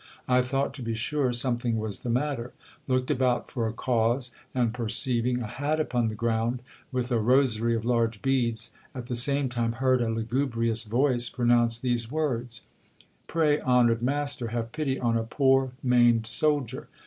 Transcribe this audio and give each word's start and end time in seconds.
I 0.27 0.41
thought, 0.41 0.73
to 0.73 0.81
be 0.81 0.95
sure, 0.95 1.31
something 1.31 1.77
was 1.77 1.99
the 1.99 2.09
matter; 2.09 2.53
looked 2.87 3.11
about 3.11 3.51
for 3.51 3.67
a 3.67 3.71
cause, 3.71 4.31
and 4.55 4.73
perceiving 4.73 5.39
a 5.41 5.45
hat 5.45 5.79
upon 5.79 6.07
the 6.07 6.15
ground, 6.15 6.63
with 6.91 7.11
a 7.11 7.19
rosary 7.19 7.75
of 7.75 7.85
large 7.85 8.23
beads, 8.23 8.71
at 8.95 9.05
the 9.05 9.15
same 9.15 9.47
time 9.47 9.73
heard 9.73 10.01
a 10.01 10.09
lugubrious 10.09 10.85
voice 10.85 11.29
pronounce 11.29 11.77
these 11.77 12.09
words: 12.09 12.63
Pray, 13.27 13.59
honoured 13.61 14.01
master, 14.01 14.47
have 14.47 14.71
pity 14.71 14.99
on 14.99 15.15
a 15.17 15.21
poor 15.23 15.73
maimed 15.83 16.25
soldier 16.25 16.87